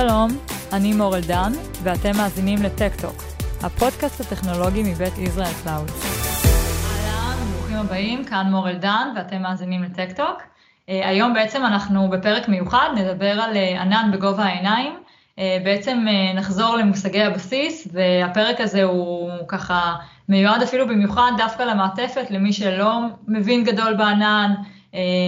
שלום, 0.00 0.28
אני 0.72 0.92
מור 0.92 1.16
אלדן, 1.16 1.52
ואתם 1.82 2.16
מאזינים 2.16 2.62
לטק-טוק, 2.62 3.22
הפודקאסט 3.62 4.20
הטכנולוגי 4.20 4.82
מבית 4.82 5.18
ישראל 5.18 5.52
קלאוד. 5.64 5.90
אהלן, 5.90 7.36
ברוכים 7.52 7.76
הבאים, 7.76 8.24
כאן 8.24 8.46
מור 8.50 8.68
אלדן, 8.68 9.12
ואתם 9.16 9.42
מאזינים 9.42 9.82
לטק-טוק. 9.82 10.42
אה, 10.88 11.08
היום 11.08 11.34
בעצם 11.34 11.64
אנחנו 11.64 12.10
בפרק 12.10 12.48
מיוחד, 12.48 12.88
נדבר 12.96 13.40
על 13.40 13.56
אה, 13.56 13.82
ענן 13.82 14.10
בגובה 14.12 14.44
העיניים. 14.44 14.92
אה, 15.38 15.58
בעצם 15.64 16.06
נחזור 16.34 16.76
למושגי 16.76 17.22
הבסיס, 17.22 17.88
והפרק 17.92 18.60
הזה 18.60 18.82
הוא 18.82 19.30
ככה 19.48 19.94
מיועד 20.28 20.62
אפילו 20.62 20.88
במיוחד 20.88 21.32
דווקא 21.36 21.62
למעטפת, 21.62 22.30
למי 22.30 22.52
שלא 22.52 23.00
מבין 23.28 23.64
גדול 23.64 23.94
בענן, 23.94 24.54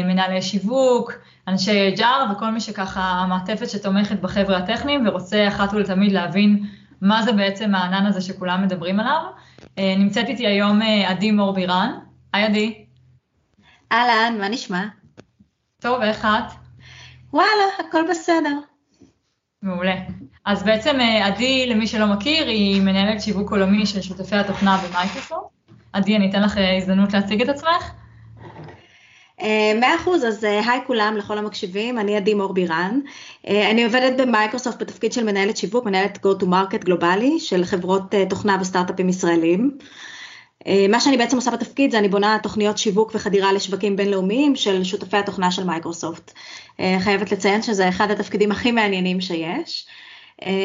מנהלי 0.05 0.43
שיווק, 0.43 1.13
אנשי 1.49 1.95
HR 1.97 2.33
וכל 2.33 2.51
מי 2.51 2.61
שככה 2.61 3.01
המעטפת 3.01 3.71
שתומכת 3.71 4.21
בחבר'ה 4.21 4.57
הטכניים 4.57 5.07
ורוצה 5.07 5.49
אחת 5.49 5.73
ולתמיד 5.73 6.13
להבין 6.13 6.67
מה 7.01 7.23
זה 7.23 7.33
בעצם 7.33 7.75
הענן 7.75 8.07
הזה 8.07 8.21
שכולם 8.21 8.63
מדברים 8.63 9.01
עליו. 9.01 9.23
אה, 9.79 9.95
נמצאת 9.99 10.29
איתי 10.29 10.47
היום 10.47 10.83
אה, 10.83 11.11
עדי 11.11 11.31
מור 11.31 11.53
בירן. 11.53 11.99
היי 12.33 12.45
עדי. 12.45 12.85
אהלן, 13.93 14.35
מה 14.41 14.49
נשמע? 14.49 14.85
טוב, 15.81 16.03
איך 16.03 16.25
את? 16.25 16.53
וואלה, 17.33 17.65
הכל 17.89 18.03
בסדר. 18.11 18.59
מעולה. 19.63 19.95
אז 20.45 20.63
בעצם 20.63 21.01
אה, 21.01 21.27
עדי, 21.27 21.67
למי 21.67 21.87
שלא 21.87 22.07
מכיר, 22.07 22.47
היא 22.47 22.83
מנהלת 22.83 23.21
שיווק 23.21 23.51
עולמי 23.51 23.87
של 23.87 24.03
שותפי 24.03 24.37
התוכנה 24.37 24.79
במייקרוסופט. 24.79 25.47
עדי, 25.93 26.17
אני 26.17 26.31
אתן 26.31 26.43
לך 26.43 26.59
הזדמנות 26.79 27.13
להציג 27.13 27.43
את 27.43 27.49
עצמך. 27.49 27.91
אה, 29.43 29.73
מאה 29.81 29.97
אחוז, 29.97 30.25
אז 30.25 30.45
אה, 30.45 30.71
היי 30.71 30.81
כולם, 30.87 31.17
לכל 31.17 31.39
המקשיבים, 31.39 31.99
אני 31.99 32.17
עדי 32.17 32.35
מור 32.35 32.53
בירן. 32.53 33.01
אה, 33.49 33.71
אני 33.71 33.85
עובדת 33.85 34.21
במייקרוסופט 34.21 34.83
בתפקיד 34.83 35.13
של 35.13 35.25
מנהלת 35.25 35.57
שיווק, 35.57 35.85
מנהלת 35.85 36.19
go 36.27 36.43
to 36.43 36.45
market 36.45 36.85
גלובלי 36.85 37.41
של 37.41 37.65
חברות 37.65 38.15
תוכנה 38.29 38.57
וסטארט-אפים 38.61 39.09
ישראלים. 39.09 39.79
מה 40.89 41.01
שאני 41.01 41.17
בעצם 41.17 41.37
עושה 41.37 41.51
בתפקיד 41.51 41.91
זה 41.91 41.99
אני 41.99 42.09
בונה 42.09 42.39
תוכניות 42.43 42.79
שיווק 42.79 43.11
וחדירה 43.15 43.53
לשווקים 43.53 43.97
בינלאומיים 43.97 44.57
של 44.57 44.85
שותפי 44.85 45.17
התוכנה 45.17 45.51
של 45.51 45.65
מייקרוסופט. 45.65 46.33
חייבת 47.01 47.33
לציין 47.33 47.63
שזה 47.63 47.89
אחד 47.89 48.11
התפקידים 48.11 48.53
הכי 48.53 48.73
מעניינים 48.73 49.21
שיש. 49.21 49.87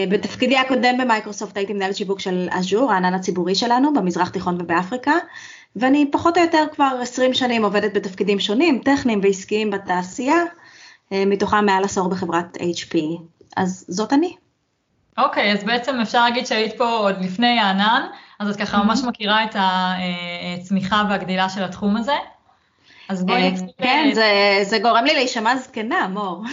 בתפקידי 0.10 0.58
הקודם 0.58 0.98
במייקרוסופט 0.98 1.58
הייתי 1.58 1.74
מנהלת 1.74 1.96
שיווק 1.96 2.20
של 2.20 2.48
אג'ור, 2.52 2.92
הענן 2.92 3.14
הציבורי 3.14 3.56
שלנו, 3.56 3.94
במזרח 3.94 4.30
תיכון 4.30 4.62
ובאפריקה, 4.62 5.14
ואני 5.76 6.12
פחות 6.12 6.38
או 6.38 6.44
יותר 6.44 6.66
כבר 6.76 7.00
20 7.02 7.34
שנים 7.34 7.64
עובדת 7.64 7.94
בתפקידים 7.94 8.40
שונים, 8.40 8.82
טכניים 8.86 9.20
ועסקיים 9.24 9.72
בתעשייה, 9.72 10.42
אה, 11.12 11.24
מתוכם 11.26 11.66
מעל 11.66 11.84
עשור 11.84 12.10
בחברת 12.10 12.58
HP. 12.58 12.98
אז 13.58 13.86
זאת 13.88 14.14
אני. 14.14 14.36
אוקיי, 15.18 15.52
okay, 15.52 15.58
אז 15.58 15.64
בעצם 15.64 16.00
אפשר 16.00 16.24
להגיד 16.24 16.46
שהיית 16.46 16.78
פה 16.78 16.90
עוד 16.90 17.16
לפני 17.22 17.60
הענן, 17.60 18.08
אז 18.40 18.50
את 18.50 18.56
ככה 18.56 18.84
ממש 18.84 19.02
מכירה 19.04 19.44
את 19.44 19.56
הצמיחה 19.56 21.04
והגדילה 21.10 21.50
של 21.50 21.64
התחום 21.64 21.98
הזה. 21.98 22.16
אז 23.10 23.24
בואי 23.24 23.42
אה, 23.42 23.50
נתחיל. 23.50 23.68
כן, 23.78 24.10
זה, 24.14 24.60
זה 24.64 24.80
גורם 24.80 25.06
לי 25.06 25.14
להישמע 25.14 25.58
זקנה, 25.58 26.08
מור. 26.08 26.44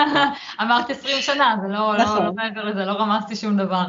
אמרת 0.62 0.90
20 0.90 1.20
שנה, 1.20 1.56
זה 1.62 1.68
לא, 1.68 1.96
לא 1.96 2.04
נכון. 2.04 2.18
לא, 2.18 2.24
לא 2.24 2.32
מעבר 2.32 2.64
לזה, 2.64 2.84
לא 2.84 2.92
רמזתי 2.92 3.36
שום 3.36 3.56
דבר. 3.56 3.84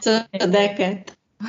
צודקת. 0.00 1.10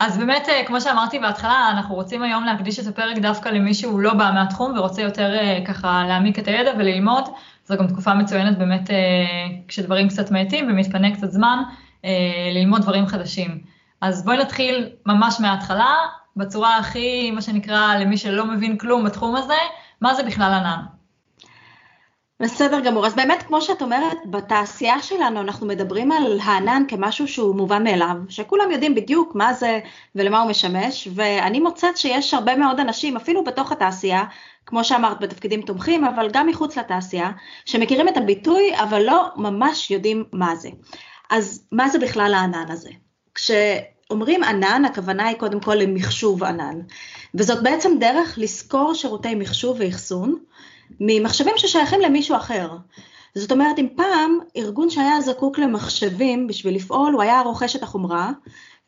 אז 0.00 0.18
באמת, 0.18 0.48
אה, 0.48 0.62
כמו 0.66 0.80
שאמרתי 0.80 1.18
בהתחלה, 1.18 1.70
אנחנו 1.70 1.94
רוצים 1.94 2.22
היום 2.22 2.44
להקדיש 2.44 2.78
את 2.80 2.86
הפרק 2.86 3.18
דווקא 3.18 3.48
למי 3.48 3.74
שהוא 3.74 4.00
לא 4.00 4.14
בא 4.14 4.30
מהתחום 4.34 4.78
ורוצה 4.78 5.02
יותר 5.02 5.34
אה, 5.34 5.58
ככה 5.64 6.04
להעמיק 6.08 6.38
את 6.38 6.48
הידע 6.48 6.70
וללמוד. 6.78 7.24
זו 7.66 7.76
גם 7.76 7.86
תקופה 7.86 8.14
מצוינת 8.14 8.58
באמת 8.58 8.90
אה, 8.90 8.96
כשדברים 9.68 10.08
קצת 10.08 10.30
מאטים 10.30 10.70
ומתפנה 10.70 11.14
קצת 11.14 11.30
זמן, 11.30 11.62
ללמוד 12.52 12.82
דברים 12.82 13.06
חדשים. 13.06 13.60
אז 14.00 14.24
בואי 14.24 14.38
נתחיל 14.38 14.88
ממש 15.06 15.40
מההתחלה, 15.40 15.94
בצורה 16.36 16.76
הכי, 16.76 17.30
מה 17.30 17.42
שנקרא, 17.42 17.94
למי 17.94 18.16
שלא 18.16 18.46
מבין 18.46 18.78
כלום 18.78 19.04
בתחום 19.04 19.36
הזה, 19.36 19.54
מה 20.00 20.14
זה 20.14 20.22
בכלל 20.22 20.52
ענן? 20.52 20.80
בסדר 22.44 22.80
גמור, 22.80 23.06
אז 23.06 23.14
באמת 23.14 23.42
כמו 23.42 23.60
שאת 23.60 23.82
אומרת, 23.82 24.16
בתעשייה 24.26 25.02
שלנו 25.02 25.40
אנחנו 25.40 25.66
מדברים 25.66 26.12
על 26.12 26.40
הענן 26.42 26.82
כמשהו 26.88 27.28
שהוא 27.28 27.54
מובן 27.54 27.84
מאליו, 27.84 28.16
שכולם 28.28 28.70
יודעים 28.70 28.94
בדיוק 28.94 29.34
מה 29.34 29.54
זה 29.54 29.80
ולמה 30.14 30.40
הוא 30.40 30.50
משמש, 30.50 31.08
ואני 31.14 31.60
מוצאת 31.60 31.96
שיש 31.96 32.34
הרבה 32.34 32.56
מאוד 32.56 32.80
אנשים, 32.80 33.16
אפילו 33.16 33.44
בתוך 33.44 33.72
התעשייה, 33.72 34.24
כמו 34.66 34.84
שאמרת, 34.84 35.20
בתפקידים 35.20 35.62
תומכים, 35.62 36.04
אבל 36.04 36.28
גם 36.32 36.46
מחוץ 36.46 36.78
לתעשייה, 36.78 37.30
שמכירים 37.64 38.08
את 38.08 38.16
הביטוי, 38.16 38.76
אבל 38.76 39.02
לא 39.02 39.28
ממש 39.36 39.90
יודעים 39.90 40.24
מה 40.32 40.56
זה. 40.56 40.68
אז 41.30 41.66
מה 41.72 41.88
זה 41.88 41.98
בכלל 41.98 42.34
הענן 42.34 42.70
הזה? 42.70 42.90
כשאומרים 43.34 44.44
ענן, 44.44 44.84
הכוונה 44.84 45.26
היא 45.26 45.36
קודם 45.36 45.60
כל 45.60 45.74
למחשוב 45.74 46.44
ענן, 46.44 46.80
וזאת 47.34 47.62
בעצם 47.62 47.98
דרך 48.00 48.34
לשכור 48.36 48.94
שירותי 48.94 49.34
מחשוב 49.34 49.76
ואחסון, 49.80 50.38
ממחשבים 51.00 51.54
ששייכים 51.56 52.00
למישהו 52.00 52.36
אחר. 52.36 52.68
זאת 53.34 53.52
אומרת, 53.52 53.78
אם 53.78 53.88
פעם 53.96 54.38
ארגון 54.56 54.90
שהיה 54.90 55.20
זקוק 55.20 55.58
למחשבים 55.58 56.46
בשביל 56.46 56.74
לפעול, 56.74 57.12
הוא 57.12 57.22
היה 57.22 57.40
רוכש 57.40 57.76
את 57.76 57.82
החומרה, 57.82 58.30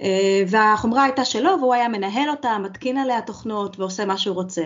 אה, 0.03 0.43
והחומרה 0.49 1.05
הייתה 1.05 1.25
שלו 1.25 1.51
והוא 1.61 1.75
היה 1.75 1.89
מנהל 1.89 2.31
אותה, 2.31 2.59
מתקין 2.59 2.99
עליה 2.99 3.21
תוכנות 3.21 3.81
ועושה 3.81 4.05
מה 4.05 4.19
שהוא 4.19 4.35
רוצה. 4.35 4.63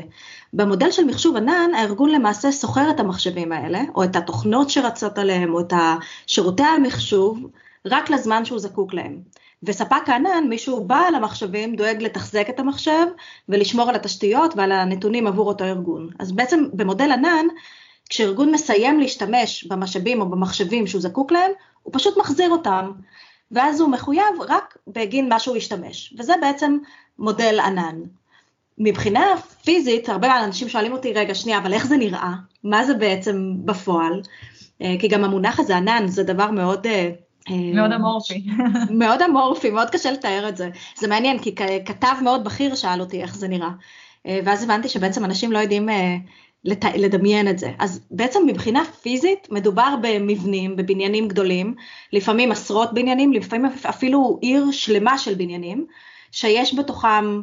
במודל 0.53 0.91
של 0.91 1.05
מחשוב 1.05 1.37
ענן, 1.37 1.71
הארגון 1.77 2.11
למעשה 2.11 2.53
שוכר 2.53 2.91
את 2.91 3.01
המחשבים 3.01 3.53
האלה, 3.53 3.81
או 3.95 4.05
את 4.05 4.17
התוכנות 4.17 4.71
שרצות 4.71 5.19
עליהם, 5.19 5.55
או 5.55 5.61
את 5.61 5.73
שירותי 6.27 6.63
המחשוב, 6.63 7.47
רק 7.87 8.11
לזמן 8.11 8.45
שהוא 8.45 8.59
זקוק 8.59 8.95
להם. 8.95 9.21
וספק 9.63 10.09
הענן, 10.09 10.45
מישהו 10.49 10.85
בעל 10.85 11.15
המחשבים, 11.15 11.77
דואג 11.77 12.03
לתחזק 12.03 12.47
את 12.51 12.61
המחשב 12.61 13.07
ולשמור 13.49 13.89
על 13.89 13.95
התשתיות 13.95 14.57
ועל 14.57 14.73
הנתונים 14.73 15.27
עבור 15.27 15.49
אותו 15.49 15.65
ארגון. 15.65 16.09
אז 16.19 16.33
בעצם 16.33 16.65
במודל 16.73 17.13
ענן, 17.13 17.47
כשארגון 18.09 18.53
מסיים 18.53 19.01
להשתמש 19.01 19.65
במשאבים 19.65 20.21
או 20.21 20.31
במחשבים 20.31 20.87
שהוא 20.87 21.03
זקוק 21.03 21.33
להם, 21.33 21.51
הוא 21.83 21.93
פשוט 21.95 22.17
מחזיר 22.17 22.51
אותם, 22.51 22.91
ואז 23.51 23.81
הוא 23.81 23.91
מחויב 23.91 24.41
רק 24.49 24.77
בגין 24.87 25.29
מה 25.29 25.39
שהוא 25.39 25.57
השתמש, 25.57 26.15
וזה 26.19 26.33
בעצם 26.41 26.79
מודל 27.19 27.61
ענן. 27.61 28.01
מבחינה 28.79 29.25
פיזית, 29.65 30.09
הרבה 30.09 30.45
אנשים 30.45 30.69
שואלים 30.69 30.93
אותי, 30.93 31.13
רגע, 31.13 31.35
שנייה, 31.35 31.59
אבל 31.59 31.73
איך 31.73 31.87
זה 31.87 31.97
נראה? 31.97 32.33
מה 32.65 32.85
זה 32.85 32.95
בעצם 32.95 33.53
בפועל? 33.65 34.23
אה, 34.83 34.95
כי 35.01 35.09
גם 35.09 35.25
המונח 35.25 35.61
הזה, 35.61 35.77
ענן, 35.77 36.09
זה 36.09 36.23
דבר 36.23 36.51
מאוד 36.51 36.87
אה, 36.87 37.11
מאוד 37.75 37.93
אמורפי. 37.93 38.47
מאוד 39.01 39.23
אמורפי, 39.23 39.71
מאוד 39.71 39.91
קשה 39.91 40.11
לתאר 40.11 40.49
את 40.49 40.57
זה. 40.57 40.71
זה 40.99 41.09
מעניין, 41.09 41.39
כי 41.39 41.55
כתב 41.85 42.15
מאוד 42.23 42.45
בכיר 42.45 42.75
שאל 42.75 43.01
אותי 43.01 43.23
איך 43.23 43.37
זה 43.37 43.49
נראה. 43.49 43.71
אה, 44.27 44.41
ואז 44.45 44.63
הבנתי 44.65 44.89
שבעצם 44.89 45.25
אנשים 45.25 45.53
לא 45.53 45.59
יודעים 45.59 45.89
אה, 45.89 46.17
לת... 46.65 46.85
לדמיין 46.85 47.49
את 47.49 47.59
זה. 47.59 47.71
אז 47.79 48.01
בעצם 48.11 48.43
מבחינה 48.47 48.85
פיזית 48.85 49.49
מדובר 49.51 49.95
במבנים, 50.03 50.77
בבניינים 50.77 51.29
גדולים, 51.29 51.75
לפעמים 52.13 52.53
עשרות 52.53 52.95
בניינים, 52.95 53.33
לפעמים 53.33 53.71
אפילו 53.89 54.39
עיר 54.43 54.71
שלמה 54.71 55.19
של 55.19 55.35
בניינים, 55.35 55.87
שיש 56.33 56.75
בתוכם 56.75 57.09
אה, 57.09 57.41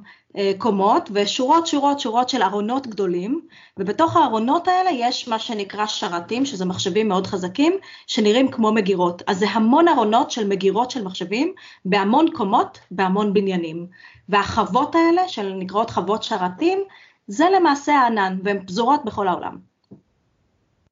קומות 0.57 1.09
ושורות 1.13 1.67
שורות 1.67 1.99
שורות 1.99 2.29
של 2.29 2.41
ארונות 2.41 2.87
גדולים, 2.87 3.41
ובתוך 3.77 4.17
הארונות 4.17 4.67
האלה 4.67 4.89
יש 4.93 5.27
מה 5.27 5.39
שנקרא 5.39 5.85
שרתים, 5.85 6.45
שזה 6.45 6.65
מחשבים 6.65 7.07
מאוד 7.07 7.27
חזקים, 7.27 7.73
שנראים 8.07 8.51
כמו 8.51 8.71
מגירות. 8.73 9.21
אז 9.27 9.39
זה 9.39 9.49
המון 9.49 9.87
ארונות 9.87 10.31
של 10.31 10.47
מגירות 10.47 10.91
של 10.91 11.03
מחשבים, 11.03 11.53
בהמון 11.85 12.25
קומות, 12.33 12.79
בהמון 12.91 13.33
בניינים. 13.33 13.87
והחוות 14.29 14.95
האלה, 14.95 15.27
שנקראות 15.27 15.89
חוות 15.89 16.23
שרתים, 16.23 16.79
זה 17.27 17.45
למעשה 17.55 17.95
הענן, 17.95 18.37
והן 18.43 18.65
פזורות 18.65 19.05
בכל 19.05 19.27
העולם. 19.27 19.57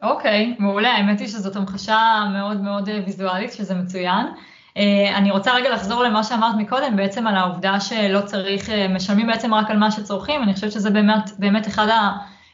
אוקיי, 0.02 0.56
okay, 0.58 0.62
מעולה, 0.62 0.94
האמת 0.94 1.20
היא 1.20 1.28
שזאת 1.28 1.56
המחשה 1.56 2.24
מאוד 2.34 2.62
מאוד 2.62 2.90
אה, 2.90 3.00
ויזואלית, 3.06 3.54
שזה 3.54 3.76
מצוין. 3.76 4.26
אה, 4.78 5.18
אני 5.18 5.32
רוצה 5.32 5.54
רגע 5.54 5.74
לחזור 5.74 6.04
למה 6.04 6.24
שאמרת 6.24 6.56
מקודם, 6.58 6.96
בעצם 6.96 7.28
על 7.28 7.36
העובדה 7.36 7.80
שלא 7.80 8.22
צריך, 8.22 8.70
אה, 8.70 8.88
משלמים 8.88 9.28
בעצם 9.28 9.54
רק 9.54 9.72
על 9.72 9.78
מה 9.78 9.92
שצורכים, 9.92 10.44
אני 10.44 10.54
חושבת 10.54 10.72
שזה 10.72 10.90
באמת, 10.90 11.32
באמת 11.40 11.68
אחד 11.68 11.88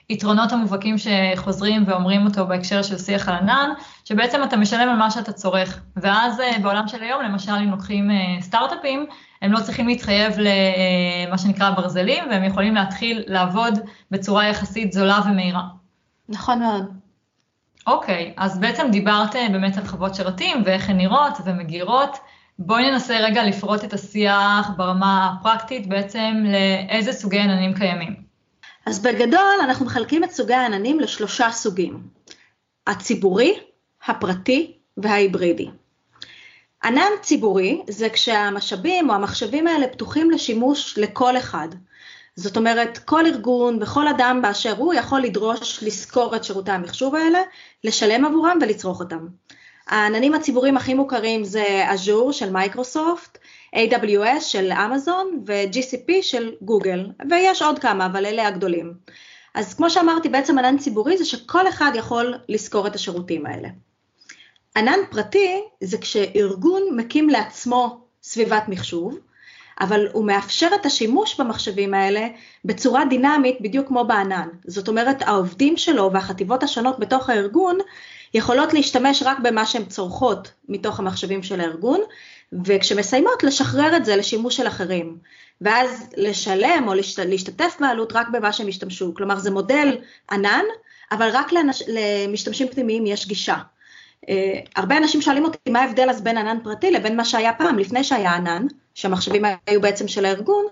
היתרונות 0.09 0.51
המובהקים 0.51 0.95
שחוזרים 0.97 1.83
ואומרים 1.87 2.25
אותו 2.25 2.47
בהקשר 2.47 2.81
של 2.81 2.97
שיח 2.97 3.29
על 3.29 3.35
ענן, 3.35 3.69
שבעצם 4.05 4.43
אתה 4.43 4.57
משלם 4.57 4.89
על 4.89 4.95
מה 4.95 5.11
שאתה 5.11 5.31
צורך, 5.31 5.81
ואז 5.95 6.39
אה, 6.39 6.59
בעולם 6.61 6.87
של 6.87 7.03
היום, 7.03 7.21
למשל 7.21 7.51
אם 7.51 7.71
לוקחים 7.71 8.09
סטארט-אפים, 8.41 9.05
הם 9.41 9.51
לא 9.51 9.59
צריכים 9.59 9.87
להתחייב 9.87 10.33
למה 10.37 11.37
שנקרא 11.37 11.69
ברזלים, 11.69 12.23
והם 12.29 12.43
יכולים 12.43 12.75
להתחיל 12.75 13.23
לעבוד 13.27 13.79
בצורה 14.11 14.47
יחסית 14.47 14.93
זולה 14.93 15.19
ומהירה. 15.25 15.63
נכון 16.29 16.59
מאוד. 16.59 17.00
אוקיי, 17.87 18.33
אז 18.37 18.59
בעצם 18.59 18.87
דיברת 18.91 19.35
אה, 19.35 19.49
באמת 19.51 19.77
על 19.77 19.85
חוות 19.85 20.15
שרתים 20.15 20.63
ואיך 20.65 20.89
הן 20.89 20.97
נראות 20.97 21.33
ומגירות. 21.45 22.17
בואי 22.59 22.91
ננסה 22.91 23.17
רגע 23.17 23.43
לפרוט 23.43 23.83
את 23.83 23.93
השיח 23.93 24.69
ברמה 24.77 25.33
הפרקטית 25.39 25.87
בעצם 25.87 26.43
לאיזה 26.45 27.13
סוגי 27.13 27.39
עננים 27.39 27.73
קיימים. 27.73 28.15
אז 28.85 29.01
בגדול 29.01 29.55
אנחנו 29.63 29.85
מחלקים 29.85 30.23
את 30.23 30.31
סוגי 30.31 30.53
העננים 30.53 30.99
לשלושה 30.99 31.51
סוגים. 31.51 32.03
הציבורי, 32.87 33.59
הפרטי 34.05 34.73
וההיברידי. 34.97 35.69
ענן 36.83 37.11
ציבורי 37.21 37.81
זה 37.89 38.09
כשהמשאבים 38.09 39.09
או 39.09 39.15
המחשבים 39.15 39.67
האלה 39.67 39.87
פתוחים 39.87 40.31
לשימוש 40.31 40.97
לכל 40.97 41.37
אחד. 41.37 41.67
זאת 42.35 42.57
אומרת, 42.57 42.97
כל 42.97 43.25
ארגון 43.25 43.77
וכל 43.81 44.07
אדם 44.07 44.41
באשר 44.41 44.73
הוא 44.77 44.93
יכול 44.93 45.21
לדרוש 45.21 45.83
לשכור 45.83 46.35
את 46.35 46.43
שירותי 46.43 46.71
המחשוב 46.71 47.15
האלה, 47.15 47.39
לשלם 47.83 48.25
עבורם 48.25 48.57
ולצרוך 48.61 48.99
אותם. 48.99 49.27
העננים 49.87 50.33
הציבוריים 50.33 50.77
הכי 50.77 50.93
מוכרים 50.93 51.43
זה 51.43 51.63
אג'ור 51.85 52.31
של 52.31 52.51
מייקרוסופט, 52.51 53.37
AWS 53.75 54.41
של 54.41 54.71
אמזון 54.71 55.43
ו-GCP 55.47 56.11
של 56.21 56.51
גוגל, 56.61 57.09
ויש 57.29 57.61
עוד 57.61 57.79
כמה, 57.79 58.05
אבל 58.05 58.25
אלה 58.25 58.47
הגדולים. 58.47 58.93
אז 59.53 59.73
כמו 59.73 59.89
שאמרתי, 59.89 60.29
בעצם 60.29 60.57
ענן 60.57 60.77
ציבורי 60.77 61.17
זה 61.17 61.25
שכל 61.25 61.67
אחד 61.67 61.91
יכול 61.95 62.35
לשכור 62.49 62.87
את 62.87 62.95
השירותים 62.95 63.45
האלה. 63.45 63.69
ענן 64.75 64.99
פרטי 65.11 65.61
זה 65.81 65.97
כשארגון 65.97 66.81
מקים 66.95 67.29
לעצמו 67.29 68.01
סביבת 68.23 68.63
מחשוב, 68.67 69.19
אבל 69.81 70.07
הוא 70.13 70.25
מאפשר 70.25 70.67
את 70.81 70.85
השימוש 70.85 71.39
במחשבים 71.39 71.93
האלה 71.93 72.27
בצורה 72.65 73.05
דינמית 73.05 73.61
בדיוק 73.61 73.87
כמו 73.87 74.05
בענן. 74.05 74.47
זאת 74.67 74.87
אומרת, 74.87 75.21
העובדים 75.21 75.77
שלו 75.77 76.11
והחטיבות 76.13 76.63
השונות 76.63 76.99
בתוך 76.99 77.29
הארגון 77.29 77.77
יכולות 78.33 78.73
להשתמש 78.73 79.23
רק 79.25 79.39
במה 79.39 79.65
שהן 79.65 79.85
צורכות 79.85 80.51
מתוך 80.69 80.99
המחשבים 80.99 81.43
של 81.43 81.61
הארגון, 81.61 82.01
וכשמסיימות 82.65 83.43
לשחרר 83.43 83.97
את 83.97 84.05
זה 84.05 84.15
לשימוש 84.15 84.57
של 84.57 84.67
אחרים, 84.67 85.17
ואז 85.61 86.09
לשלם 86.17 86.85
או 86.87 86.93
להשתתף 87.25 87.77
בעלות 87.79 88.13
רק 88.13 88.27
במה 88.29 88.53
שהם 88.53 88.67
השתמשו. 88.67 89.13
כלומר, 89.15 89.39
זה 89.39 89.51
מודל 89.51 89.97
ענן, 90.31 90.63
אבל 91.11 91.29
רק 91.33 91.51
לנש... 91.51 91.83
למשתמשים 91.87 92.67
פנימיים 92.67 93.05
יש 93.05 93.27
גישה. 93.27 93.55
Uh, 94.25 94.29
הרבה 94.75 94.97
אנשים 94.97 95.21
שואלים 95.21 95.43
אותי 95.43 95.57
מה 95.69 95.79
ההבדל 95.79 96.09
אז 96.09 96.21
בין 96.21 96.37
ענן 96.37 96.57
פרטי 96.63 96.91
לבין 96.91 97.17
מה 97.17 97.25
שהיה 97.25 97.53
פעם, 97.53 97.79
לפני 97.79 98.03
שהיה 98.03 98.35
ענן, 98.35 98.67
שהמחשבים 98.95 99.45
היו 99.67 99.81
בעצם 99.81 100.07
של 100.07 100.25
הארגון, 100.25 100.65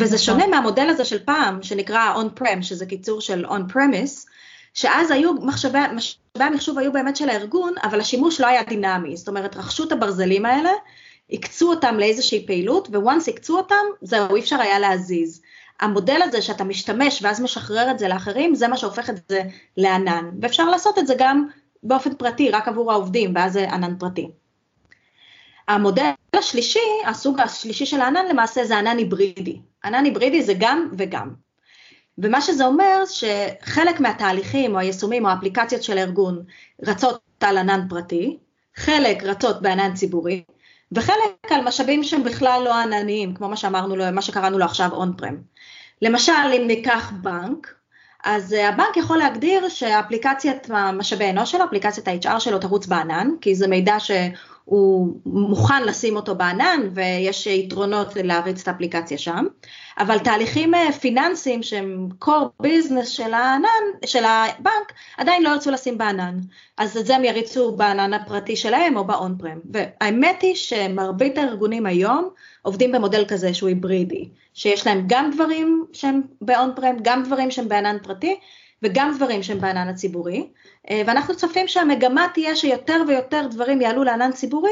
וזה. 0.00 0.18
שונה 0.18 0.46
מהמודל 0.46 0.88
הזה 0.88 1.04
של 1.04 1.24
פעם, 1.24 1.62
שנקרא 1.62 2.14
on-prem, 2.14 2.62
שזה 2.62 2.86
קיצור 2.86 3.20
של 3.20 3.46
on-premise, 3.46 4.26
שאז 4.74 5.10
היו 5.10 5.34
מחשבי, 5.34 5.78
מחשבי 5.94 6.44
המחשוב 6.44 6.78
היו 6.78 6.92
באמת 6.92 7.16
של 7.16 7.28
הארגון, 7.28 7.74
אבל 7.82 8.00
השימוש 8.00 8.40
לא 8.40 8.46
היה 8.46 8.62
דינמי, 8.62 9.16
זאת 9.16 9.28
אומרת 9.28 9.56
רכשו 9.56 9.84
את 9.84 9.92
הברזלים 9.92 10.46
האלה, 10.46 10.70
הקצו 11.32 11.70
אותם 11.70 11.96
לאיזושהי 11.98 12.46
פעילות, 12.46 12.88
וואנס 12.88 13.28
הקצו 13.28 13.56
אותם, 13.56 13.84
זהו, 14.02 14.36
אי 14.36 14.40
אפשר 14.40 14.60
היה 14.60 14.78
להזיז. 14.78 15.42
המודל 15.80 16.20
הזה 16.22 16.42
שאתה 16.42 16.64
משתמש 16.64 17.22
ואז 17.22 17.40
משחרר 17.40 17.90
את 17.90 17.98
זה 17.98 18.08
לאחרים, 18.08 18.54
זה 18.54 18.68
מה 18.68 18.76
שהופך 18.76 19.10
את 19.10 19.16
זה 19.28 19.42
לענן, 19.76 20.30
ואפשר 20.42 20.64
לעשות 20.64 20.98
את 20.98 21.06
זה 21.06 21.14
גם 21.18 21.46
באופן 21.82 22.14
פרטי, 22.14 22.50
רק 22.50 22.68
עבור 22.68 22.92
העובדים, 22.92 23.32
ואז 23.34 23.52
זה 23.52 23.70
ענן 23.72 23.96
פרטי. 23.98 24.30
המודל 25.74 26.10
השלישי, 26.36 26.78
הסוג 27.06 27.40
השלישי 27.40 27.86
של 27.86 28.00
הענן 28.00 28.26
למעשה 28.30 28.64
זה 28.64 28.78
ענן 28.78 28.98
היברידי. 28.98 29.60
ענן 29.84 30.04
היברידי 30.04 30.42
זה 30.42 30.52
גם 30.58 30.90
וגם. 30.98 31.30
ומה 32.18 32.40
שזה 32.40 32.66
אומר 32.66 33.02
שחלק 33.06 34.00
מהתהליכים 34.00 34.74
או 34.74 34.78
היישומים 34.78 35.24
או 35.24 35.30
האפליקציות 35.30 35.82
של 35.82 35.98
הארגון 35.98 36.42
רצות 36.82 37.20
על 37.40 37.58
ענן 37.58 37.86
פרטי, 37.88 38.38
חלק 38.76 39.22
רצות 39.22 39.62
בענן 39.62 39.94
ציבורי, 39.94 40.44
וחלק 40.92 41.50
על 41.50 41.64
משאבים 41.64 42.04
שהם 42.04 42.24
בכלל 42.24 42.62
לא 42.64 42.74
ענניים, 42.74 43.34
כמו 43.34 43.48
מה 43.48 43.56
שאמרנו 43.56 43.96
לו, 43.96 44.04
מה 44.12 44.22
שקראנו 44.22 44.58
לו 44.58 44.64
עכשיו 44.64 44.88
און 44.92 45.12
פרם. 45.16 45.36
למשל, 46.02 46.32
אם 46.56 46.64
ניקח 46.66 47.12
בנק, 47.22 47.74
אז 48.24 48.52
אה, 48.54 48.68
הבנק 48.68 48.96
יכול 48.96 49.18
להגדיר 49.18 49.68
שאפליקציית 49.68 50.70
משאבי 50.92 51.30
אנוש 51.30 51.52
שלו, 51.52 51.64
אפליקציית 51.64 52.08
ה-HR 52.08 52.40
שלו 52.40 52.58
תרוץ 52.58 52.86
בענן, 52.86 53.30
כי 53.40 53.54
זה 53.54 53.68
מידע 53.68 54.00
שהוא 54.00 54.16
מוכן 55.26 55.82
לשים 55.82 56.16
אותו 56.16 56.34
בענן 56.34 56.80
ויש 56.94 57.46
יתרונות 57.46 58.08
להריץ 58.16 58.62
את 58.62 58.68
האפליקציה 58.68 59.18
שם, 59.18 59.46
אבל 59.98 60.18
תהליכים 60.18 60.74
אה, 60.74 60.92
פיננסיים 60.92 61.62
שהם 61.62 62.08
core 62.24 62.62
business 62.62 63.04
של 63.04 63.34
הענן, 63.34 64.06
של 64.06 64.24
הבנק, 64.24 64.92
עדיין 65.16 65.42
לא 65.42 65.48
ירצו 65.48 65.70
לשים 65.70 65.98
בענן. 65.98 66.38
אז 66.76 66.96
את 66.96 67.06
זה 67.06 67.16
הם 67.16 67.24
יריצו 67.24 67.72
בענן 67.72 68.14
הפרטי 68.14 68.56
שלהם 68.56 68.96
או 68.96 69.04
באון 69.04 69.36
פרם. 69.38 69.58
והאמת 69.70 70.42
היא 70.42 70.54
שמרבית 70.54 71.38
הארגונים 71.38 71.86
היום 71.86 72.28
עובדים 72.62 72.92
במודל 72.92 73.24
כזה 73.28 73.54
שהוא 73.54 73.68
היברידי, 73.68 74.28
שיש 74.54 74.86
להם 74.86 75.04
גם 75.06 75.30
דברים 75.30 75.84
שהם 75.92 76.22
באון 76.40 76.70
פרם, 76.76 76.96
גם 77.02 77.22
דברים 77.22 77.50
שהם 77.50 77.68
בענן 77.68 77.96
פרטי, 78.02 78.36
וגם 78.82 79.12
דברים 79.16 79.42
שהם 79.42 79.60
בענן 79.60 79.88
הציבורי, 79.88 80.46
אה, 80.90 81.02
ואנחנו 81.06 81.36
צופים 81.36 81.68
שהמגמה 81.68 82.26
תהיה 82.34 82.56
שיותר 82.56 83.02
ויותר 83.08 83.46
דברים 83.50 83.80
יעלו 83.80 84.04
לענן 84.04 84.32
ציבורי, 84.32 84.70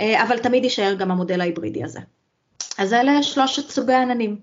אה, 0.00 0.22
אבל 0.22 0.38
תמיד 0.38 0.64
יישאר 0.64 0.94
גם 0.94 1.10
המודל 1.10 1.40
ההיברידי 1.40 1.84
הזה. 1.84 2.00
אז 2.78 2.92
אלה 2.92 3.22
שלושת 3.22 3.70
סוגי 3.70 3.92
העננים. 3.92 4.36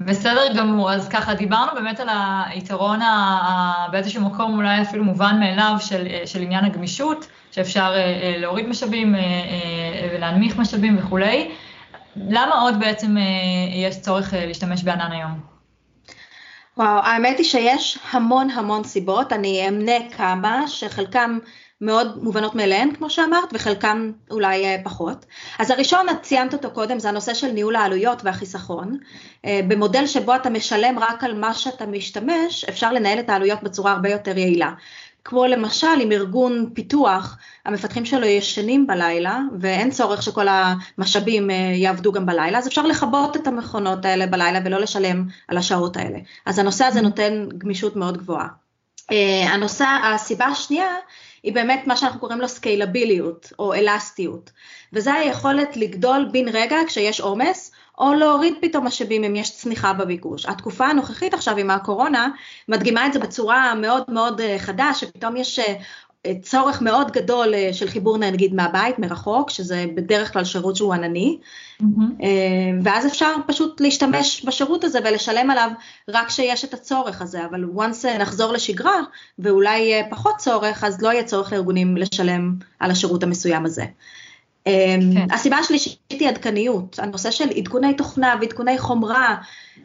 בסדר 0.00 0.54
גמור, 0.56 0.92
אז 0.92 1.08
ככה 1.08 1.34
דיברנו 1.34 1.72
באמת 1.74 2.00
על 2.00 2.08
היתרון 2.46 3.00
באיזשהו 3.92 4.22
מקום 4.22 4.56
אולי 4.56 4.82
אפילו 4.82 5.04
מובן 5.04 5.40
מאליו 5.40 5.76
של, 5.80 6.06
של 6.26 6.42
עניין 6.42 6.64
הגמישות, 6.64 7.26
שאפשר 7.50 7.92
אה, 7.94 8.34
להוריד 8.38 8.68
משאבים 8.68 9.14
ולהנמיך 10.14 10.58
משאבים 10.58 10.98
וכולי. 10.98 11.50
למה 12.16 12.60
עוד 12.60 12.80
בעצם 12.80 13.16
יש 13.74 14.00
צורך 14.00 14.34
להשתמש 14.36 14.84
בענן 14.84 15.12
היום? 15.12 15.57
וואו, 16.78 16.98
האמת 17.02 17.38
היא 17.38 17.46
שיש 17.46 17.98
המון 18.10 18.50
המון 18.50 18.84
סיבות, 18.84 19.32
אני 19.32 19.68
אמנה 19.68 20.10
כמה 20.16 20.68
שחלקם 20.68 21.38
מאוד 21.80 22.22
מובנות 22.22 22.54
מאליהן, 22.54 22.94
כמו 22.94 23.10
שאמרת, 23.10 23.48
וחלקם 23.52 24.12
אולי 24.30 24.64
אה, 24.64 24.76
פחות. 24.84 25.26
אז 25.58 25.70
הראשון, 25.70 26.08
את 26.08 26.22
ציינת 26.22 26.54
אותו 26.54 26.70
קודם, 26.70 26.98
זה 26.98 27.08
הנושא 27.08 27.34
של 27.34 27.52
ניהול 27.52 27.76
העלויות 27.76 28.24
והחיסכון. 28.24 28.98
אה, 29.44 29.60
במודל 29.68 30.06
שבו 30.06 30.34
אתה 30.34 30.50
משלם 30.50 30.98
רק 30.98 31.24
על 31.24 31.38
מה 31.38 31.54
שאתה 31.54 31.86
משתמש, 31.86 32.64
אפשר 32.64 32.92
לנהל 32.92 33.18
את 33.18 33.28
העלויות 33.30 33.62
בצורה 33.62 33.92
הרבה 33.92 34.10
יותר 34.10 34.38
יעילה. 34.38 34.72
כמו 35.28 35.46
למשל 35.46 36.00
עם 36.00 36.12
ארגון 36.12 36.70
פיתוח, 36.74 37.36
המפתחים 37.64 38.04
שלו 38.04 38.26
ישנים 38.26 38.86
בלילה 38.86 39.40
ואין 39.60 39.90
צורך 39.90 40.22
שכל 40.22 40.46
המשאבים 40.48 41.50
אה, 41.50 41.56
יעבדו 41.56 42.12
גם 42.12 42.26
בלילה, 42.26 42.58
אז 42.58 42.66
אפשר 42.66 42.82
לכבות 42.82 43.36
את 43.36 43.46
המכונות 43.46 44.04
האלה 44.04 44.26
בלילה 44.26 44.60
ולא 44.64 44.78
לשלם 44.78 45.24
על 45.48 45.58
השעות 45.58 45.96
האלה. 45.96 46.18
אז 46.46 46.58
הנושא 46.58 46.84
הזה 46.84 47.00
נותן 47.00 47.48
גמישות 47.58 47.96
מאוד 47.96 48.16
גבוהה. 48.16 48.48
הנושא, 49.48 49.86
הסיבה 50.14 50.44
השנייה 50.44 50.94
היא 51.42 51.54
באמת 51.54 51.86
מה 51.86 51.96
שאנחנו 51.96 52.20
קוראים 52.20 52.40
לו 52.40 52.48
סקיילביליות 52.48 53.52
או 53.58 53.74
אלסטיות, 53.74 54.50
וזה 54.92 55.14
היכולת 55.14 55.76
לגדול 55.76 56.28
בן 56.32 56.48
רגע 56.48 56.76
כשיש 56.86 57.20
עומס, 57.20 57.72
או 57.98 58.14
להוריד 58.14 58.54
פתאום 58.60 58.86
משאבים 58.86 59.24
אם 59.24 59.36
יש 59.36 59.56
צניחה 59.56 59.92
בביקוש. 59.92 60.46
התקופה 60.46 60.86
הנוכחית 60.86 61.34
עכשיו 61.34 61.56
עם 61.56 61.70
הקורונה 61.70 62.28
מדגימה 62.68 63.06
את 63.06 63.12
זה 63.12 63.18
בצורה 63.18 63.74
מאוד 63.74 64.02
מאוד 64.08 64.40
אה, 64.40 64.58
חדה, 64.58 64.90
שפתאום 64.94 65.36
יש 65.36 65.58
אה, 65.58 65.74
צורך 66.42 66.82
מאוד 66.82 67.10
גדול 67.10 67.54
אה, 67.54 67.68
של 67.72 67.88
חיבור 67.88 68.18
נגיד 68.18 68.54
מהבית, 68.54 68.98
מרחוק, 68.98 69.50
שזה 69.50 69.84
בדרך 69.94 70.32
כלל 70.32 70.44
שירות 70.44 70.76
שהוא 70.76 70.94
ענני, 70.94 71.38
mm-hmm. 71.82 72.24
ואז 72.82 73.06
אפשר 73.06 73.34
פשוט 73.46 73.80
להשתמש 73.80 74.44
בשירות 74.44 74.84
הזה 74.84 74.98
ולשלם 75.04 75.50
עליו 75.50 75.70
רק 76.08 76.26
כשיש 76.26 76.64
את 76.64 76.74
הצורך 76.74 77.22
הזה, 77.22 77.44
אבל 77.44 77.64
once 77.76 78.18
נחזור 78.18 78.52
לשגרה 78.52 79.00
ואולי 79.38 79.92
פחות 80.10 80.36
צורך, 80.36 80.84
אז 80.84 81.02
לא 81.02 81.12
יהיה 81.12 81.24
צורך 81.24 81.52
לארגונים 81.52 81.96
לשלם 81.96 82.54
על 82.80 82.90
השירות 82.90 83.22
המסוים 83.22 83.66
הזה. 83.66 83.84
כן. 84.64 85.00
הסיבה 85.30 85.56
השלישית 85.56 85.98
היא 86.10 86.28
עדכניות, 86.28 86.98
הנושא 86.98 87.30
של 87.30 87.50
עדכוני 87.56 87.94
תוכנה 87.94 88.34
ועדכוני 88.40 88.78
חומרה, 88.78 89.36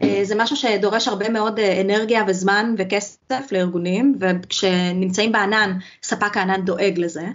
אה, 0.03 0.20
זה 0.24 0.36
משהו 0.38 0.56
שדורש 0.56 1.08
הרבה 1.08 1.30
מאוד 1.30 1.60
אה, 1.60 1.82
אנרגיה 1.82 2.24
וזמן 2.27 2.75
וכסף 2.77 3.51
לארגונים, 3.51 4.15
וכשנמצאים 4.20 5.32
בענן, 5.32 5.77
ספק 6.03 6.38
הענן 6.38 6.65
דואג 6.65 6.94
לזה. 7.00 7.25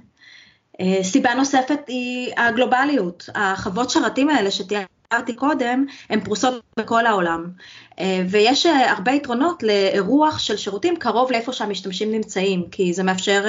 אה, 0.80 0.98
סיבה 1.02 1.34
נוספת 1.34 1.80
היא 1.86 2.32
הגלובליות, 2.36 3.28
החוות 3.34 3.90
שרתים 3.90 4.28
האלה 4.28 4.50
שתיארתי 4.50 5.34
קודם, 5.36 5.86
הן 6.10 6.20
פרוסות 6.20 6.62
בכל 6.78 7.06
העולם, 7.06 7.46
ויש 8.28 8.66
הרבה 8.66 9.12
יתרונות 9.12 9.62
לאירוח 9.62 10.38
של 10.38 10.56
שירותים 10.56 10.96
קרוב 10.96 11.32
לאיפה 11.32 11.52
שהמשתמשים 11.52 12.12
נמצאים, 12.12 12.64
כי 12.70 12.92
זה 12.92 13.02
מאפשר 13.02 13.44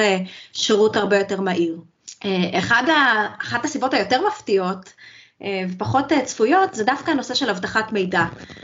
שירות 0.53 0.95
הרבה 0.95 1.17
יותר 1.17 1.41
מהיר. 1.41 1.77
אחד, 2.53 2.83
אחת 3.41 3.65
הסיבות 3.65 3.93
היותר 3.93 4.27
מפתיעות 4.27 4.93
אה, 5.43 5.63
ופחות 5.69 6.11
אה, 6.11 6.21
צפויות 6.21 6.73
זה 6.73 6.83
דווקא 6.83 7.11
הנושא 7.11 7.33
של 7.33 7.49
אבטחת 7.49 7.91
מידע, 7.91 8.23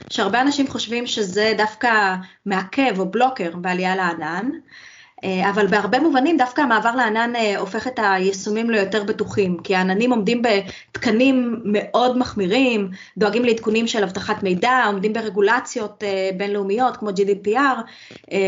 שהרבה 0.09 0.41
אנשים 0.41 0.67
חושבים 0.67 1.07
שזה 1.07 1.53
דווקא 1.57 2.15
מעכב 2.45 2.99
או 2.99 3.11
בלוקר 3.11 3.51
בעלייה 3.55 3.95
לענן, 3.95 4.49
אה, 5.23 5.49
אבל 5.49 5.67
בהרבה 5.67 5.99
מובנים 5.99 6.37
דווקא 6.37 6.61
המעבר 6.61 6.95
לענן 6.95 7.35
אה, 7.35 7.57
הופך 7.57 7.87
את 7.87 7.99
היישומים 8.03 8.69
ליותר 8.69 9.03
בטוחים, 9.03 9.57
כי 9.63 9.75
העננים 9.75 10.11
עומדים 10.11 10.41
בתקנים 10.41 11.61
מאוד 11.65 12.17
מחמירים, 12.17 12.89
דואגים 13.17 13.45
לעדכונים 13.45 13.87
של 13.87 14.03
אבטחת 14.03 14.43
מידע, 14.43 14.85
עומדים 14.85 15.13
ברגולציות 15.13 16.03
אה, 16.03 16.29
בינלאומיות 16.37 16.97
כמו 16.97 17.09
GDPR, 17.09 17.79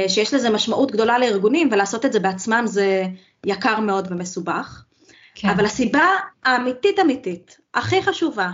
שיש 0.07 0.33
לזה 0.33 0.49
משמעות 0.49 0.91
גדולה 0.91 1.19
לארגונים, 1.19 1.69
ולעשות 1.71 2.05
את 2.05 2.13
זה 2.13 2.19
בעצמם 2.19 2.63
זה 2.65 3.03
יקר 3.45 3.79
מאוד 3.79 4.07
ומסובך. 4.11 4.83
כן. 5.39 5.50
אבל 5.50 5.65
הסיבה 5.65 6.08
האמיתית 6.44 7.00
אמיתית, 7.00 7.58
הכי 7.74 8.01
חשובה, 8.01 8.50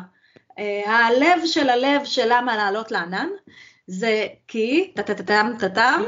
הלב 0.85 1.45
של 1.45 1.69
הלב 1.69 2.05
של 2.05 2.25
למה 2.29 2.57
לעלות 2.57 2.91
לענן, 2.91 3.27
זה 3.87 4.27
כי, 4.47 4.91
טה-טה-טם, 4.95 5.51
טה-טם, 5.59 6.03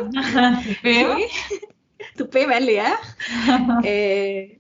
תופים, 2.18 2.52
אין 2.54 2.66
לי 2.66 2.82
איך. 2.82 3.16
אה, 3.86 4.56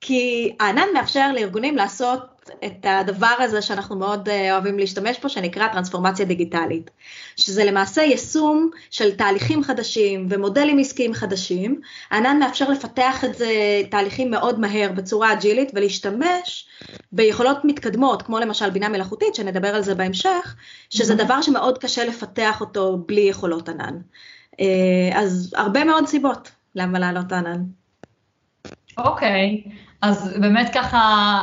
כי 0.00 0.52
הענן 0.60 0.88
מאפשר 0.94 1.32
לארגונים 1.32 1.76
לעשות 1.76 2.20
את 2.64 2.86
הדבר 2.88 3.34
הזה 3.38 3.62
שאנחנו 3.62 3.96
מאוד 3.96 4.28
אה, 4.28 4.52
אוהבים 4.52 4.78
להשתמש 4.78 5.20
בו, 5.22 5.28
שנקרא 5.28 5.68
טרנספורמציה 5.68 6.24
דיגיטלית, 6.24 6.90
שזה 7.36 7.64
למעשה 7.64 8.02
יישום 8.02 8.70
של 8.90 9.16
תהליכים 9.16 9.62
חדשים 9.62 10.26
ומודלים 10.30 10.78
עסקיים 10.78 11.14
חדשים. 11.14 11.80
הענן 12.10 12.38
מאפשר 12.38 12.70
לפתח 12.70 13.24
את 13.24 13.34
זה 13.34 13.82
תהליכים 13.90 14.30
מאוד 14.30 14.60
מהר 14.60 14.92
בצורה 14.92 15.32
אג'ילית 15.32 15.70
ולהשתמש 15.74 16.68
ביכולות 17.12 17.58
מתקדמות, 17.64 18.22
כמו 18.22 18.38
למשל 18.38 18.70
בינה 18.70 18.88
מלאכותית, 18.88 19.34
שנדבר 19.34 19.74
על 19.74 19.82
זה 19.82 19.94
בהמשך, 19.94 20.56
שזה 20.90 21.14
דבר 21.14 21.42
שמאוד 21.42 21.78
קשה 21.78 22.04
לפתח 22.04 22.60
אותו 22.60 22.98
בלי 23.06 23.20
יכולות 23.20 23.68
ענן. 23.68 23.98
אה, 24.60 25.20
אז 25.20 25.54
הרבה 25.56 25.84
מאוד 25.84 26.06
סיבות. 26.06 26.50
למה 26.74 26.98
לעלות 26.98 27.32
ענן. 27.32 27.77
אוקיי, 28.98 29.62
okay. 29.66 29.70
אז 30.02 30.34
באמת 30.40 30.70
ככה, 30.74 30.98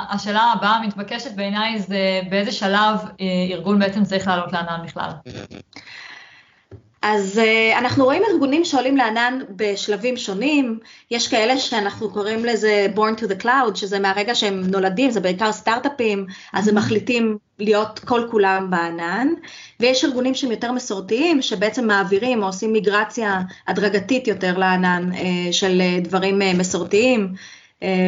השאלה 0.09 0.41
הבאה 0.41 0.75
המתבקשת 0.75 1.35
בעיניי 1.35 1.79
זה 1.79 2.21
באיזה 2.29 2.51
שלב 2.51 2.99
אה, 3.21 3.25
ארגון 3.51 3.79
בעצם 3.79 4.03
צריך 4.03 4.27
לעלות 4.27 4.53
לענן 4.53 4.85
בכלל. 4.85 5.09
אז 7.07 7.41
uh, 7.43 7.77
אנחנו 7.77 8.03
רואים 8.03 8.23
ארגונים 8.31 8.65
שעולים 8.65 8.97
לענן 8.97 9.39
בשלבים 9.49 10.17
שונים, 10.17 10.79
יש 11.11 11.27
כאלה 11.27 11.57
שאנחנו 11.57 12.09
קוראים 12.09 12.45
לזה 12.45 12.87
born 12.95 13.19
to 13.19 13.23
the 13.23 13.43
cloud, 13.43 13.75
שזה 13.75 13.99
מהרגע 13.99 14.35
שהם 14.35 14.61
נולדים, 14.61 15.11
זה 15.11 15.19
בעיקר 15.19 15.51
סטארט-אפים, 15.51 16.25
אז 16.53 16.67
הם. 16.67 16.75
מחליטים 16.75 17.37
להיות 17.59 17.99
כל 17.99 18.27
כולם 18.31 18.67
בענן, 18.69 19.27
ויש 19.79 20.05
ארגונים 20.05 20.33
שהם 20.33 20.51
יותר 20.51 20.71
מסורתיים, 20.71 21.41
שבעצם 21.41 21.87
מעבירים 21.87 22.41
או 22.41 22.47
עושים 22.47 22.73
מיגרציה 22.73 23.41
הדרגתית 23.67 24.27
יותר 24.27 24.57
לענן 24.57 25.09
uh, 25.11 25.17
של 25.51 25.81
uh, 25.81 26.07
דברים 26.07 26.39
מסורתיים 26.57 27.33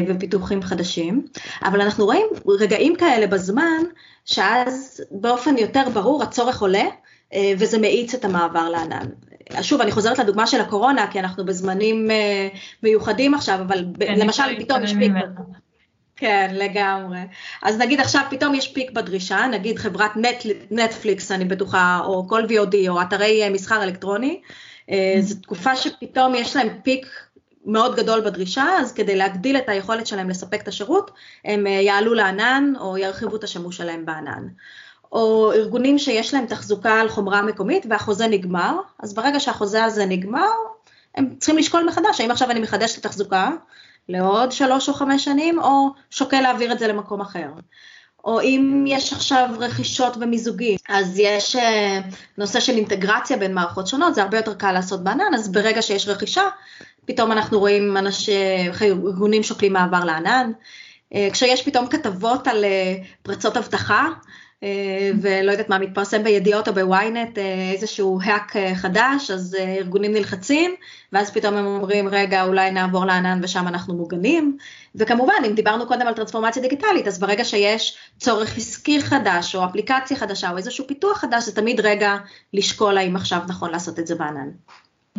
ופיתוחים 0.07 0.61
חדשים, 0.61 1.25
אבל 1.63 1.81
אנחנו 1.81 2.05
רואים 2.05 2.27
רגעים 2.59 2.95
כאלה 2.95 3.27
בזמן, 3.27 3.83
שאז 4.25 5.03
באופן 5.11 5.57
יותר 5.57 5.89
ברור 5.93 6.23
הצורך 6.23 6.61
עולה, 6.61 6.79
אה, 6.79 7.06
וזה 7.35 7.77
מאיץ 7.77 8.13
את 8.13 8.25
המעבר 8.25 8.69
לענן. 8.69 9.05
שוב, 9.61 9.81
אני 9.81 9.91
חוזרת 9.91 10.19
לדוגמה 10.19 10.47
של 10.47 10.61
הקורונה, 10.61 11.11
כי 11.11 11.19
אנחנו 11.19 11.45
בזמנים 11.45 12.11
אה, 12.11 12.47
מיוחדים 12.83 13.33
עכשיו, 13.33 13.59
אבל 13.61 13.85
כן, 13.99 14.19
למשל 14.19 14.43
פתאום 14.59 14.83
יש 14.83 14.93
פיק. 14.93 15.11
כן, 16.15 16.51
לגמרי. 16.53 17.19
אז 17.61 17.77
נגיד 17.77 17.99
עכשיו 17.99 18.21
פתאום 18.29 18.55
יש 18.55 18.67
פיק 18.67 18.91
בדרישה, 18.91 19.47
נגיד 19.51 19.79
חברת 19.79 20.17
נט, 20.17 20.45
נטפליקס, 20.71 21.31
אני 21.31 21.45
בטוחה, 21.45 22.01
או 22.05 22.27
כל 22.27 22.43
VOD, 22.43 22.89
או 22.89 23.01
אתרי 23.01 23.43
אה, 23.43 23.49
מסחר 23.49 23.83
אלקטרוני, 23.83 24.41
זו 25.19 25.35
תקופה 25.41 25.75
שפתאום 25.75 26.35
יש 26.35 26.55
להם 26.55 26.67
פיק 26.83 27.07
מאוד 27.65 27.95
גדול 27.95 28.21
בדרישה, 28.21 28.65
אז 28.79 28.93
כדי 28.93 29.15
להגדיל 29.15 29.57
את 29.57 29.69
היכולת 29.69 30.07
שלהם 30.07 30.29
לספק 30.29 30.61
את 30.61 30.67
השירות, 30.67 31.11
הם 31.45 31.67
יעלו 31.67 32.13
לענן, 32.13 32.73
או 32.79 32.97
ירחיבו 32.97 33.35
את 33.35 33.43
השימוש 33.43 33.77
שלהם 33.77 34.05
בענן. 34.05 34.47
או 35.11 35.51
ארגונים 35.51 35.97
שיש 35.97 36.33
להם 36.33 36.45
תחזוקה 36.45 37.01
על 37.01 37.09
חומרה 37.09 37.41
מקומית 37.41 37.85
והחוזה 37.89 38.27
נגמר, 38.27 38.77
אז 38.99 39.13
ברגע 39.13 39.39
שהחוזה 39.39 39.83
הזה 39.83 40.05
נגמר, 40.05 40.53
הם 41.15 41.35
צריכים 41.37 41.57
לשקול 41.57 41.83
מחדש, 41.87 42.21
האם 42.21 42.31
עכשיו 42.31 42.51
אני 42.51 42.59
מחדש 42.59 42.93
את 42.93 43.05
התחזוקה 43.05 43.49
לעוד 44.09 44.51
שלוש 44.51 44.89
או 44.89 44.93
חמש 44.93 45.25
שנים, 45.25 45.59
או 45.59 45.89
שוקל 46.09 46.41
להעביר 46.41 46.71
את 46.71 46.79
זה 46.79 46.87
למקום 46.87 47.21
אחר. 47.21 47.47
או 48.25 48.41
אם 48.41 48.83
יש 48.87 49.13
עכשיו 49.13 49.49
רכישות 49.59 50.17
ומיזוגים, 50.21 50.77
אז 50.89 51.19
יש 51.19 51.55
uh, 51.55 51.59
נושא 52.37 52.59
של 52.59 52.73
אינטגרציה 52.73 53.37
בין 53.37 53.53
מערכות 53.53 53.87
שונות, 53.87 54.15
זה 54.15 54.21
הרבה 54.21 54.37
יותר 54.37 54.53
קל 54.53 54.71
לעשות 54.71 55.03
בענן, 55.03 55.33
אז 55.35 55.51
ברגע 55.51 55.81
שיש 55.81 56.07
רכישה, 56.07 56.43
פתאום 57.05 57.31
אנחנו 57.31 57.59
רואים 57.59 57.97
אנשים, 57.97 58.35
ארגונים 58.81 59.43
שוקלים 59.43 59.73
מעבר 59.73 60.05
לענן. 60.05 60.51
Uh, 61.13 61.17
כשיש 61.33 61.63
פתאום 61.65 61.87
כתבות 61.87 62.47
על 62.47 62.65
פרצות 63.23 63.57
אבטחה, 63.57 64.05
אה, 64.05 64.11
ולא 65.21 65.51
יודעת 65.51 65.69
מה, 65.69 65.79
מתפרסם 65.79 66.23
בידיעות 66.23 66.67
או 66.67 66.73
בוויינט 66.73 67.37
אה, 67.37 67.71
איזשהו 67.73 68.19
האק 68.23 68.55
אה, 68.55 68.75
חדש, 68.75 69.31
אז 69.31 69.57
ארגונים 69.59 70.13
נלחצים, 70.13 70.75
ואז 71.13 71.31
פתאום 71.31 71.55
הם 71.55 71.65
אומרים, 71.65 72.07
רגע, 72.07 72.43
אולי 72.43 72.71
נעבור 72.71 73.05
לענן 73.05 73.39
ושם 73.43 73.67
אנחנו 73.67 73.93
מוגנים. 73.93 74.57
וכמובן, 74.95 75.33
אם 75.47 75.53
דיברנו 75.53 75.87
קודם 75.87 76.07
על 76.07 76.13
טרנספורמציה 76.13 76.61
דיגיטלית, 76.61 77.07
אז 77.07 77.19
ברגע 77.19 77.45
שיש 77.45 77.97
צורך 78.17 78.57
עסקי 78.57 79.01
חדש, 79.01 79.55
או 79.55 79.65
אפליקציה 79.65 80.17
חדשה, 80.17 80.51
או 80.51 80.57
איזשהו 80.57 80.87
פיתוח 80.87 81.17
חדש, 81.17 81.43
זה 81.43 81.55
תמיד 81.55 81.79
רגע 81.79 82.17
לשקול 82.53 82.97
האם 82.97 83.15
עכשיו 83.15 83.39
נכון 83.47 83.71
לעשות 83.71 83.99
את 83.99 84.07
זה 84.07 84.15
בענן. 84.15 84.49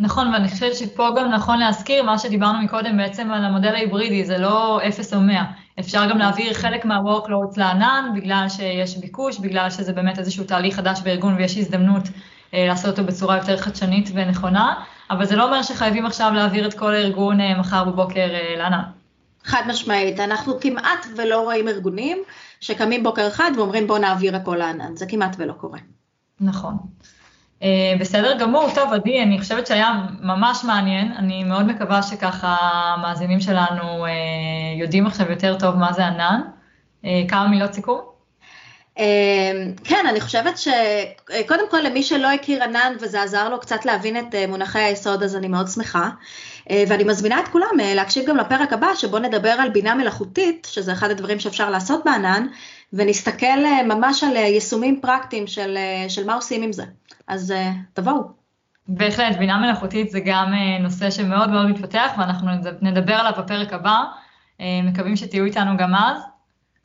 נכון, 0.01 0.33
ואני 0.33 0.49
חושבת 0.49 0.75
שפה 0.75 1.09
גם 1.17 1.31
נכון 1.31 1.59
להזכיר 1.59 2.03
מה 2.03 2.19
שדיברנו 2.19 2.61
מקודם 2.61 2.97
בעצם 2.97 3.31
על 3.31 3.45
המודל 3.45 3.75
ההיברידי, 3.75 4.25
זה 4.25 4.37
לא 4.37 4.79
0 4.87 5.13
או 5.13 5.21
100. 5.21 5.43
אפשר 5.79 6.09
גם 6.09 6.17
להעביר 6.17 6.53
חלק 6.53 6.85
מה-workloads 6.85 7.57
לענן, 7.57 8.11
בגלל 8.15 8.45
שיש 8.49 8.97
ביקוש, 8.97 9.39
בגלל 9.39 9.69
שזה 9.69 9.93
באמת 9.93 10.19
איזשהו 10.19 10.43
תהליך 10.43 10.75
חדש 10.75 11.01
בארגון 11.01 11.35
ויש 11.35 11.57
הזדמנות 11.57 12.03
אה, 12.53 12.65
לעשות 12.67 12.99
אותו 12.99 13.03
בצורה 13.07 13.37
יותר 13.37 13.57
חדשנית 13.57 14.09
ונכונה, 14.13 14.83
אבל 15.09 15.25
זה 15.25 15.35
לא 15.35 15.43
אומר 15.43 15.63
שחייבים 15.63 16.05
עכשיו 16.05 16.31
להעביר 16.33 16.67
את 16.67 16.73
כל 16.73 16.93
הארגון 16.93 17.41
אה, 17.41 17.59
מחר 17.59 17.83
בבוקר 17.83 18.29
אה, 18.31 18.55
לענן. 18.57 18.83
חד 19.43 19.61
משמעית, 19.67 20.19
אנחנו 20.19 20.59
כמעט 20.59 21.05
ולא 21.17 21.41
רואים 21.41 21.67
ארגונים 21.67 22.17
שקמים 22.59 23.03
בוקר 23.03 23.27
אחד 23.27 23.51
ואומרים 23.57 23.87
בואו 23.87 23.99
נעביר 23.99 24.35
הכל 24.35 24.55
לענן, 24.55 24.95
זה 24.95 25.05
כמעט 25.05 25.35
ולא 25.39 25.53
קורה. 25.53 25.79
נכון. 26.41 26.77
אה, 27.63 27.93
בסדר 27.99 28.37
גמור, 28.39 28.69
טוב 28.75 28.93
עדי, 28.93 29.23
אני 29.23 29.39
חושבת 29.39 29.67
שהיה 29.67 29.91
ממש 30.21 30.63
מעניין, 30.63 31.11
אני 31.11 31.43
מאוד 31.43 31.65
מקווה 31.65 32.03
שככה 32.03 32.55
המאזינים 32.61 33.39
שלנו 33.39 34.05
אה, 34.05 34.11
יודעים 34.79 35.07
עכשיו 35.07 35.29
יותר 35.29 35.59
טוב 35.59 35.75
מה 35.75 35.93
זה 35.93 36.07
ענן. 36.07 36.41
אה, 37.05 37.23
כמה 37.27 37.47
מילות 37.47 37.73
סיכום? 37.73 37.99
כן, 39.83 40.05
אני 40.09 40.21
חושבת 40.21 40.57
שקודם 40.57 41.63
כל 41.69 41.79
למי 41.79 42.03
שלא 42.03 42.31
הכיר 42.31 42.63
ענן 42.63 42.93
וזה 43.01 43.21
עזר 43.21 43.49
לו 43.49 43.59
קצת 43.59 43.85
להבין 43.85 44.17
את 44.17 44.35
מונחי 44.47 44.79
היסוד, 44.79 45.23
אז 45.23 45.35
אני 45.35 45.47
מאוד 45.47 45.67
שמחה. 45.67 46.09
ואני 46.71 47.03
מזמינה 47.03 47.39
את 47.39 47.47
כולם 47.47 47.69
להקשיב 47.77 48.25
גם 48.25 48.37
לפרק 48.37 48.73
הבא, 48.73 48.87
שבו 48.95 49.19
נדבר 49.19 49.49
על 49.49 49.69
בינה 49.69 49.95
מלאכותית, 49.95 50.67
שזה 50.71 50.93
אחד 50.93 51.09
הדברים 51.09 51.39
שאפשר 51.39 51.69
לעשות 51.69 52.01
בענן, 52.05 52.47
ונסתכל 52.93 53.59
ממש 53.87 54.23
על 54.23 54.35
יישומים 54.35 54.99
פרקטיים 55.01 55.47
של, 55.47 55.77
של 56.07 56.25
מה 56.25 56.33
עושים 56.33 56.63
עם 56.63 56.71
זה. 56.71 56.83
אז 57.27 57.53
תבואו. 57.93 58.23
בהחלט, 58.87 59.37
בינה 59.37 59.57
מלאכותית 59.57 60.11
זה 60.11 60.19
גם 60.25 60.53
נושא 60.79 61.11
שמאוד 61.11 61.49
מאוד 61.49 61.69
מתפתח, 61.69 62.11
ואנחנו 62.17 62.49
נדבר 62.81 63.13
עליו 63.13 63.33
בפרק 63.37 63.73
הבא. 63.73 64.03
מקווים 64.59 65.15
שתהיו 65.15 65.45
איתנו 65.45 65.77
גם 65.77 65.95
אז. 65.95 66.21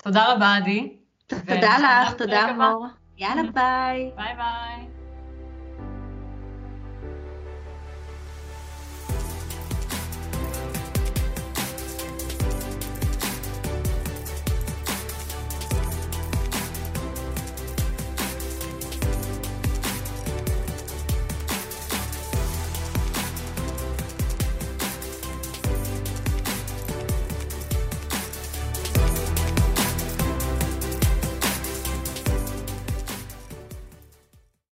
תודה 0.05 0.33
רבה, 0.33 0.55
עדי. 0.55 0.97
תודה 1.27 1.77
לך, 1.79 2.15
תודה 2.15 2.53
מור. 2.53 2.87
יאללה, 3.19 3.43
ביי. 3.55 4.11
ביי 4.17 4.35
ביי. 4.37 4.94